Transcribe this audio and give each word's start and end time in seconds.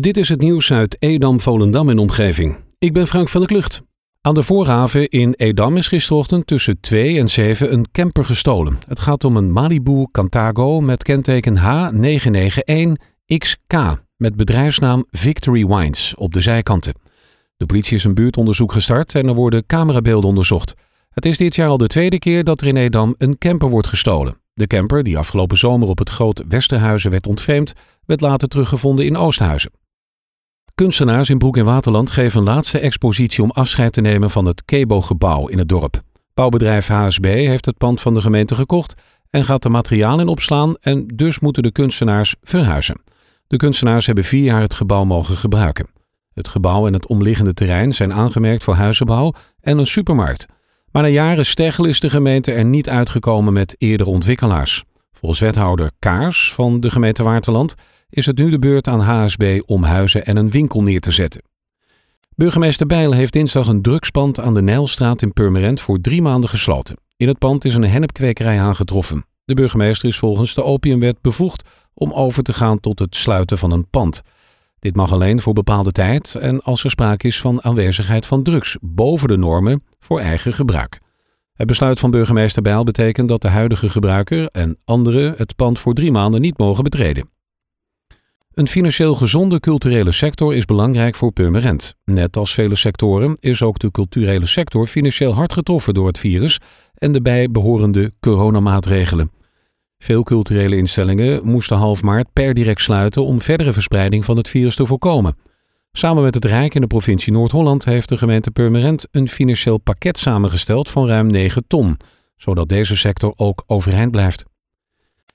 Dit 0.00 0.16
is 0.16 0.28
het 0.28 0.40
nieuws 0.40 0.72
uit 0.72 0.96
Edam, 0.98 1.40
Volendam 1.40 1.88
en 1.88 1.98
omgeving. 1.98 2.56
Ik 2.78 2.92
ben 2.92 3.06
Frank 3.06 3.28
van 3.28 3.40
der 3.40 3.50
Klucht. 3.50 3.82
Aan 4.20 4.34
de 4.34 4.42
voorhaven 4.42 5.08
in 5.08 5.34
Edam 5.36 5.76
is 5.76 5.88
gisterochtend 5.88 6.46
tussen 6.46 6.80
2 6.80 7.18
en 7.18 7.28
7 7.28 7.72
een 7.72 7.90
camper 7.90 8.24
gestolen. 8.24 8.78
Het 8.86 9.00
gaat 9.00 9.24
om 9.24 9.36
een 9.36 9.52
Malibu 9.52 10.06
Cantago 10.10 10.80
met 10.80 11.02
kenteken 11.02 11.58
H991XK 11.58 13.76
met 14.16 14.36
bedrijfsnaam 14.36 15.04
Victory 15.10 15.66
Wines 15.66 16.14
op 16.14 16.32
de 16.32 16.40
zijkanten. 16.40 16.94
De 17.56 17.66
politie 17.66 17.96
is 17.96 18.04
een 18.04 18.14
buurtonderzoek 18.14 18.72
gestart 18.72 19.14
en 19.14 19.26
er 19.26 19.34
worden 19.34 19.66
camerabeelden 19.66 20.28
onderzocht. 20.28 20.74
Het 21.10 21.24
is 21.24 21.36
dit 21.36 21.54
jaar 21.54 21.68
al 21.68 21.78
de 21.78 21.86
tweede 21.86 22.18
keer 22.18 22.44
dat 22.44 22.60
er 22.60 22.66
in 22.66 22.76
Edam 22.76 23.14
een 23.18 23.38
camper 23.38 23.68
wordt 23.68 23.88
gestolen. 23.88 24.36
De 24.54 24.66
camper, 24.66 25.02
die 25.02 25.18
afgelopen 25.18 25.58
zomer 25.58 25.88
op 25.88 25.98
het 25.98 26.10
Groot 26.10 26.42
Westerhuizen 26.48 27.10
werd 27.10 27.26
ontvreemd, 27.26 27.72
werd 28.06 28.20
later 28.20 28.48
teruggevonden 28.48 29.04
in 29.04 29.16
Oosthuizen. 29.16 29.70
Kunstenaars 30.74 31.30
in 31.30 31.38
Broek 31.38 31.56
en 31.56 31.64
Waterland 31.64 32.10
geven 32.10 32.38
een 32.38 32.46
laatste 32.46 32.78
expositie 32.78 33.42
om 33.42 33.50
afscheid 33.50 33.92
te 33.92 34.00
nemen 34.00 34.30
van 34.30 34.44
het 34.44 34.64
Kebo-gebouw 34.64 35.48
in 35.48 35.58
het 35.58 35.68
dorp. 35.68 36.00
Bouwbedrijf 36.34 36.86
HSB 36.86 37.24
heeft 37.24 37.64
het 37.64 37.78
pand 37.78 38.00
van 38.00 38.14
de 38.14 38.20
gemeente 38.20 38.54
gekocht 38.54 38.94
en 39.30 39.44
gaat 39.44 39.68
materiaal 39.68 40.20
in 40.20 40.28
opslaan 40.28 40.76
en 40.80 41.06
dus 41.06 41.38
moeten 41.38 41.62
de 41.62 41.72
kunstenaars 41.72 42.34
verhuizen. 42.42 43.02
De 43.46 43.56
kunstenaars 43.56 44.06
hebben 44.06 44.24
vier 44.24 44.44
jaar 44.44 44.60
het 44.60 44.74
gebouw 44.74 45.04
mogen 45.04 45.36
gebruiken. 45.36 45.86
Het 46.34 46.48
gebouw 46.48 46.86
en 46.86 46.92
het 46.92 47.06
omliggende 47.06 47.54
terrein 47.54 47.92
zijn 47.92 48.12
aangemerkt 48.12 48.64
voor 48.64 48.74
huizenbouw 48.74 49.32
en 49.60 49.78
een 49.78 49.86
supermarkt. 49.86 50.46
Maar 50.90 51.02
na 51.02 51.08
jaren 51.08 51.46
steggel 51.46 51.84
is 51.84 52.00
de 52.00 52.10
gemeente 52.10 52.52
er 52.52 52.64
niet 52.64 52.88
uitgekomen 52.88 53.52
met 53.52 53.74
eerdere 53.78 54.10
ontwikkelaars. 54.10 54.84
Volgens 55.12 55.40
wethouder 55.40 55.90
Kaars 55.98 56.52
van 56.52 56.80
de 56.80 56.90
gemeente 56.90 57.22
Waterland 57.22 57.74
is 58.12 58.26
het 58.26 58.36
nu 58.38 58.50
de 58.50 58.58
beurt 58.58 58.88
aan 58.88 59.00
HSB 59.00 59.60
om 59.66 59.82
huizen 59.82 60.24
en 60.24 60.36
een 60.36 60.50
winkel 60.50 60.82
neer 60.82 61.00
te 61.00 61.10
zetten. 61.10 61.42
Burgemeester 62.34 62.86
Bijl 62.86 63.12
heeft 63.12 63.32
dinsdag 63.32 63.66
een 63.66 63.82
drugspand 63.82 64.40
aan 64.40 64.54
de 64.54 64.62
Nijlstraat 64.62 65.22
in 65.22 65.32
Purmerend 65.32 65.80
voor 65.80 66.00
drie 66.00 66.22
maanden 66.22 66.50
gesloten. 66.50 66.96
In 67.16 67.28
het 67.28 67.38
pand 67.38 67.64
is 67.64 67.74
een 67.74 67.84
hennepkwekerij 67.84 68.60
aangetroffen. 68.60 69.24
De 69.44 69.54
burgemeester 69.54 70.08
is 70.08 70.18
volgens 70.18 70.54
de 70.54 70.64
opiumwet 70.64 71.20
bevoegd 71.20 71.68
om 71.94 72.12
over 72.12 72.42
te 72.42 72.52
gaan 72.52 72.80
tot 72.80 72.98
het 72.98 73.16
sluiten 73.16 73.58
van 73.58 73.70
een 73.70 73.88
pand. 73.88 74.22
Dit 74.78 74.96
mag 74.96 75.12
alleen 75.12 75.40
voor 75.40 75.52
bepaalde 75.52 75.92
tijd 75.92 76.34
en 76.34 76.62
als 76.62 76.84
er 76.84 76.90
sprake 76.90 77.26
is 77.26 77.40
van 77.40 77.62
aanwezigheid 77.62 78.26
van 78.26 78.42
drugs 78.42 78.76
boven 78.80 79.28
de 79.28 79.36
normen 79.36 79.84
voor 79.98 80.20
eigen 80.20 80.52
gebruik. 80.52 81.00
Het 81.52 81.66
besluit 81.66 82.00
van 82.00 82.10
burgemeester 82.10 82.62
Bijl 82.62 82.84
betekent 82.84 83.28
dat 83.28 83.42
de 83.42 83.48
huidige 83.48 83.88
gebruiker 83.88 84.46
en 84.46 84.78
anderen 84.84 85.34
het 85.36 85.56
pand 85.56 85.78
voor 85.78 85.94
drie 85.94 86.12
maanden 86.12 86.40
niet 86.40 86.58
mogen 86.58 86.84
betreden. 86.84 87.31
Een 88.54 88.68
financieel 88.68 89.14
gezonde 89.14 89.60
culturele 89.60 90.12
sector 90.12 90.54
is 90.54 90.64
belangrijk 90.64 91.14
voor 91.14 91.32
Purmerend. 91.32 91.94
Net 92.04 92.36
als 92.36 92.54
vele 92.54 92.74
sectoren 92.74 93.36
is 93.40 93.62
ook 93.62 93.78
de 93.78 93.90
culturele 93.90 94.46
sector 94.46 94.86
financieel 94.86 95.34
hard 95.34 95.52
getroffen 95.52 95.94
door 95.94 96.06
het 96.06 96.18
virus 96.18 96.58
en 96.94 97.12
de 97.12 97.22
bijbehorende 97.22 98.12
coronamaatregelen. 98.20 99.30
Veel 99.98 100.22
culturele 100.22 100.76
instellingen 100.76 101.46
moesten 101.46 101.76
half 101.76 102.02
maart 102.02 102.32
per 102.32 102.54
direct 102.54 102.80
sluiten 102.80 103.24
om 103.24 103.40
verdere 103.40 103.72
verspreiding 103.72 104.24
van 104.24 104.36
het 104.36 104.48
virus 104.48 104.74
te 104.74 104.86
voorkomen. 104.86 105.36
Samen 105.92 106.22
met 106.22 106.34
het 106.34 106.44
Rijk 106.44 106.74
en 106.74 106.80
de 106.80 106.86
provincie 106.86 107.32
Noord-Holland 107.32 107.84
heeft 107.84 108.08
de 108.08 108.18
gemeente 108.18 108.50
Purmerend 108.50 109.06
een 109.10 109.28
financieel 109.28 109.78
pakket 109.78 110.18
samengesteld 110.18 110.90
van 110.90 111.06
ruim 111.06 111.26
9 111.26 111.64
ton, 111.66 111.96
zodat 112.36 112.68
deze 112.68 112.96
sector 112.96 113.32
ook 113.36 113.64
overeind 113.66 114.10
blijft. 114.10 114.44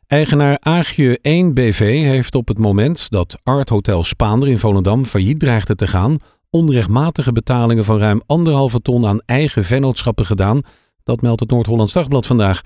Eigenaar 0.08 0.58
Aagje 0.60 1.20
1 1.22 1.54
BV 1.54 2.04
heeft 2.04 2.36
op 2.36 2.48
het 2.48 2.58
moment 2.58 3.10
dat 3.10 3.40
Art 3.44 3.70
Hotel 3.70 4.04
Spaander 4.04 4.50
in 4.50 4.60
Volendam 4.60 5.06
failliet 5.06 5.40
dreigde 5.40 5.76
te 5.76 5.88
gaan, 5.88 6.18
onrechtmatige 6.50 7.32
betalingen 7.32 7.86
van 7.86 8.00
ruim 8.00 8.22
anderhalve 8.26 8.82
ton 8.82 9.06
aan 9.06 9.22
eigen 9.26 9.64
vennootschappen 9.64 10.26
gedaan. 10.26 10.62
Dat 11.04 11.22
meldt 11.22 11.40
het 11.40 11.50
Noord-Hollands 11.50 11.94
Dagblad 11.94 12.26
vandaag. 12.26 12.62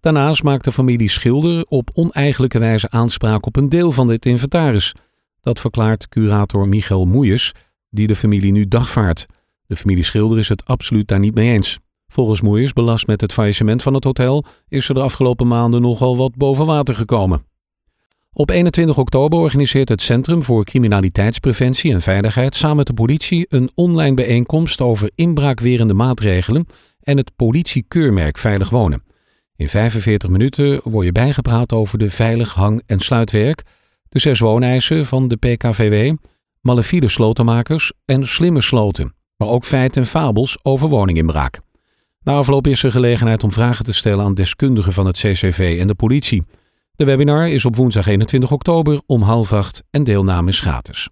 Daarnaast 0.00 0.42
maakt 0.42 0.64
de 0.64 0.72
familie 0.72 1.10
Schilder 1.10 1.64
op 1.68 1.90
oneigenlijke 1.92 2.58
wijze 2.58 2.90
aanspraak 2.90 3.46
op 3.46 3.56
een 3.56 3.68
deel 3.68 3.92
van 3.92 4.06
dit 4.06 4.26
inventaris. 4.26 4.94
Dat 5.40 5.60
verklaart 5.60 6.08
curator 6.08 6.68
Michael 6.68 7.04
Moeijes, 7.04 7.52
die 7.90 8.06
de 8.06 8.16
familie 8.16 8.52
nu 8.52 8.68
dagvaart. 8.68 9.26
De 9.66 9.76
familie 9.76 10.04
Schilder 10.04 10.38
is 10.38 10.48
het 10.48 10.64
absoluut 10.64 11.08
daar 11.08 11.18
niet 11.18 11.34
mee 11.34 11.52
eens. 11.52 11.78
Volgens 12.12 12.40
Moeijes, 12.40 12.72
belast 12.72 13.06
met 13.06 13.20
het 13.20 13.32
faillissement 13.32 13.82
van 13.82 13.94
het 13.94 14.04
hotel, 14.04 14.44
is 14.68 14.88
er 14.88 14.94
de 14.94 15.00
afgelopen 15.00 15.46
maanden 15.46 15.80
nogal 15.82 16.16
wat 16.16 16.36
boven 16.36 16.66
water 16.66 16.94
gekomen. 16.94 17.44
Op 18.32 18.50
21 18.50 18.98
oktober 18.98 19.38
organiseert 19.38 19.88
het 19.88 20.02
Centrum 20.02 20.42
voor 20.42 20.64
Criminaliteitspreventie 20.64 21.92
en 21.92 22.00
Veiligheid 22.00 22.56
samen 22.56 22.76
met 22.76 22.86
de 22.86 22.92
politie 22.92 23.46
een 23.48 23.70
online 23.74 24.14
bijeenkomst 24.14 24.80
over 24.80 25.10
inbraakwerende 25.14 25.94
maatregelen 25.94 26.66
en 27.00 27.16
het 27.16 27.36
politiekeurmerk 27.36 28.38
Veilig 28.38 28.70
Wonen. 28.70 29.02
In 29.56 29.68
45 29.68 30.28
minuten 30.28 30.80
word 30.84 31.06
je 31.06 31.12
bijgepraat 31.12 31.72
over 31.72 31.98
de 31.98 32.10
veilig 32.10 32.54
hang- 32.54 32.82
en 32.86 33.00
sluitwerk, 33.00 33.62
de 34.08 34.18
zes 34.18 34.38
wooneisen 34.38 35.06
van 35.06 35.28
de 35.28 35.36
PKVW, 35.36 36.16
malafide 36.60 37.08
slotenmakers 37.08 37.92
en 38.04 38.26
slimme 38.26 38.60
sloten, 38.60 39.14
maar 39.36 39.48
ook 39.48 39.64
feiten 39.64 40.02
en 40.02 40.08
fabels 40.08 40.58
over 40.62 40.88
woninginbraak. 40.88 41.60
Na 42.24 42.32
afloop 42.32 42.66
is 42.66 42.82
er 42.82 42.92
gelegenheid 42.92 43.44
om 43.44 43.52
vragen 43.52 43.84
te 43.84 43.92
stellen 43.92 44.24
aan 44.24 44.34
deskundigen 44.34 44.92
van 44.92 45.06
het 45.06 45.16
CCV 45.16 45.76
en 45.80 45.86
de 45.86 45.94
politie. 45.94 46.44
De 46.96 47.04
webinar 47.04 47.48
is 47.48 47.64
op 47.64 47.76
woensdag 47.76 48.06
21 48.06 48.52
oktober 48.52 49.00
om 49.06 49.22
half 49.22 49.52
acht 49.52 49.82
en 49.90 50.04
deelname 50.04 50.48
is 50.48 50.60
gratis. 50.60 51.08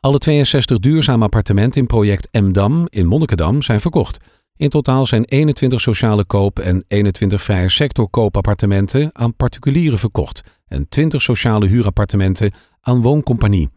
Alle 0.00 0.18
62 0.18 0.78
duurzame 0.78 1.24
appartementen 1.24 1.80
in 1.80 1.86
project 1.86 2.28
M-Dam 2.32 2.86
in 2.90 3.06
Monnikendam 3.06 3.62
zijn 3.62 3.80
verkocht. 3.80 4.18
In 4.56 4.68
totaal 4.68 5.06
zijn 5.06 5.24
21 5.24 5.80
sociale 5.80 6.24
koop- 6.24 6.58
en 6.58 6.84
21 6.88 7.42
vrije 7.42 7.68
sector 7.68 8.08
koopappartementen 8.08 9.10
aan 9.12 9.34
particulieren 9.34 9.98
verkocht 9.98 10.40
en 10.66 10.88
20 10.88 11.22
sociale 11.22 11.66
huurappartementen 11.66 12.52
aan 12.80 13.02
wooncompagnie. 13.02 13.68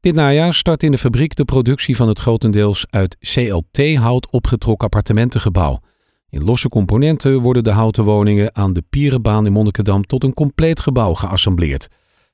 Dit 0.00 0.14
najaar 0.14 0.54
start 0.54 0.82
in 0.82 0.90
de 0.90 0.98
fabriek 0.98 1.36
de 1.36 1.44
productie 1.44 1.96
van 1.96 2.08
het 2.08 2.18
grotendeels 2.18 2.86
uit 2.90 3.16
CLT-hout 3.20 4.30
opgetrokken 4.30 4.86
appartementengebouw. 4.86 5.80
In 6.30 6.44
losse 6.44 6.68
componenten 6.68 7.40
worden 7.40 7.64
de 7.64 7.70
houten 7.70 8.04
woningen 8.04 8.54
aan 8.54 8.72
de 8.72 8.84
Pierenbaan 8.90 9.46
in 9.46 9.52
Monnikendam 9.52 10.06
tot 10.06 10.24
een 10.24 10.34
compleet 10.34 10.80
gebouw 10.80 11.14
geassembleerd. 11.14 11.88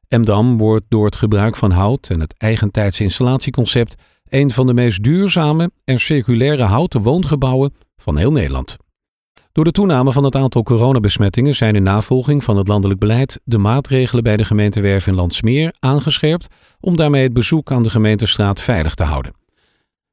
Emdam 0.08 0.58
wordt 0.58 0.84
door 0.88 1.04
het 1.04 1.16
gebruik 1.16 1.56
van 1.56 1.70
hout 1.70 2.08
en 2.08 2.20
het 2.20 2.34
eigentijdse 2.38 3.02
installatieconcept 3.02 3.94
een 4.28 4.50
van 4.50 4.66
de 4.66 4.74
meest 4.74 5.02
duurzame 5.02 5.70
en 5.84 6.00
circulaire 6.00 6.62
houten 6.62 7.02
woongebouwen 7.02 7.74
van 7.96 8.16
heel 8.16 8.32
Nederland. 8.32 8.76
Door 9.54 9.64
de 9.64 9.70
toename 9.70 10.12
van 10.12 10.24
het 10.24 10.36
aantal 10.36 10.62
coronabesmettingen 10.62 11.54
zijn 11.54 11.74
in 11.74 11.82
navolging 11.82 12.44
van 12.44 12.56
het 12.56 12.68
landelijk 12.68 13.00
beleid 13.00 13.40
de 13.44 13.58
maatregelen 13.58 14.22
bij 14.22 14.36
de 14.36 14.44
gemeentewerf 14.44 15.06
in 15.06 15.14
Landsmeer 15.14 15.74
aangescherpt 15.78 16.46
om 16.80 16.96
daarmee 16.96 17.22
het 17.22 17.32
bezoek 17.32 17.72
aan 17.72 17.82
de 17.82 17.90
gemeentestraat 17.90 18.60
veilig 18.60 18.94
te 18.94 19.02
houden. 19.02 19.34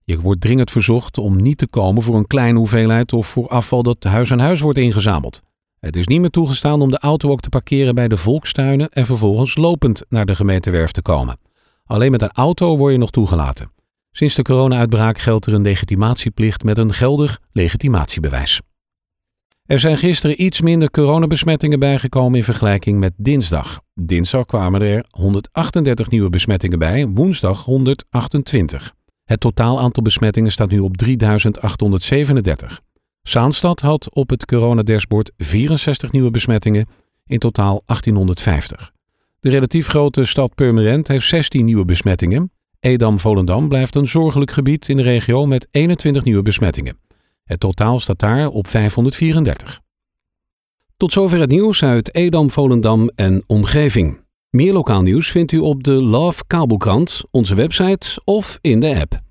Je 0.03 0.19
wordt 0.19 0.41
dringend 0.41 0.71
verzocht 0.71 1.17
om 1.17 1.41
niet 1.41 1.57
te 1.57 1.67
komen 1.67 2.03
voor 2.03 2.15
een 2.15 2.27
kleine 2.27 2.57
hoeveelheid 2.57 3.13
of 3.13 3.27
voor 3.27 3.47
afval 3.47 3.83
dat 3.83 4.03
huis 4.03 4.31
aan 4.31 4.39
huis 4.39 4.59
wordt 4.59 4.77
ingezameld. 4.77 5.41
Het 5.79 5.95
is 5.95 6.07
niet 6.07 6.21
meer 6.21 6.29
toegestaan 6.29 6.81
om 6.81 6.91
de 6.91 6.99
auto 6.99 7.29
ook 7.29 7.41
te 7.41 7.49
parkeren 7.49 7.95
bij 7.95 8.07
de 8.07 8.17
volkstuinen 8.17 8.89
en 8.89 9.05
vervolgens 9.05 9.55
lopend 9.55 10.05
naar 10.09 10.25
de 10.25 10.35
gemeentewerf 10.35 10.91
te 10.91 11.01
komen. 11.01 11.37
Alleen 11.85 12.11
met 12.11 12.21
een 12.21 12.31
auto 12.31 12.77
word 12.77 12.91
je 12.91 12.99
nog 12.99 13.11
toegelaten. 13.11 13.71
Sinds 14.11 14.35
de 14.35 14.41
corona-uitbraak 14.41 15.17
geldt 15.17 15.45
er 15.45 15.53
een 15.53 15.61
legitimatieplicht 15.61 16.63
met 16.63 16.77
een 16.77 16.93
geldig 16.93 17.39
legitimatiebewijs. 17.51 18.61
Er 19.71 19.79
zijn 19.79 19.97
gisteren 19.97 20.43
iets 20.43 20.61
minder 20.61 20.89
coronabesmettingen 20.89 21.79
bijgekomen 21.79 22.37
in 22.37 22.43
vergelijking 22.43 22.99
met 22.99 23.13
dinsdag. 23.17 23.81
Dinsdag 23.93 24.45
kwamen 24.45 24.81
er 24.81 25.05
138 25.09 26.09
nieuwe 26.09 26.29
besmettingen 26.29 26.79
bij, 26.79 27.07
woensdag 27.07 27.63
128. 27.63 28.93
Het 29.23 29.39
totaal 29.39 29.79
aantal 29.79 30.03
besmettingen 30.03 30.51
staat 30.51 30.69
nu 30.69 30.79
op 30.79 30.97
3837. 30.97 32.81
Zaanstad 33.21 33.79
had 33.79 34.13
op 34.13 34.29
het 34.29 34.45
coronadashboard 34.45 35.31
64 35.37 36.11
nieuwe 36.11 36.31
besmettingen, 36.31 36.87
in 37.25 37.39
totaal 37.39 37.81
1850. 37.85 38.91
De 39.39 39.49
relatief 39.49 39.87
grote 39.87 40.25
stad 40.25 40.55
Purmerend 40.55 41.07
heeft 41.07 41.27
16 41.27 41.65
nieuwe 41.65 41.85
besmettingen. 41.85 42.51
Edam-Volendam 42.79 43.67
blijft 43.67 43.95
een 43.95 44.07
zorgelijk 44.07 44.51
gebied 44.51 44.89
in 44.89 44.97
de 44.97 45.03
regio 45.03 45.45
met 45.45 45.67
21 45.71 46.23
nieuwe 46.23 46.41
besmettingen. 46.41 46.97
Het 47.51 47.59
totaal 47.59 47.99
staat 47.99 48.19
daar 48.19 48.49
op 48.49 48.67
534. 48.67 49.81
Tot 50.97 51.11
zover 51.11 51.39
het 51.39 51.49
nieuws 51.49 51.83
uit 51.83 52.15
Edam, 52.15 52.51
Volendam 52.51 53.09
en 53.15 53.43
omgeving. 53.47 54.19
Meer 54.49 54.73
lokaal 54.73 55.01
nieuws 55.01 55.31
vindt 55.31 55.51
u 55.51 55.57
op 55.57 55.83
de 55.83 55.91
Love 55.91 56.43
Kabelkrant, 56.47 57.23
onze 57.31 57.55
website 57.55 58.21
of 58.23 58.57
in 58.61 58.79
de 58.79 58.99
app. 58.99 59.30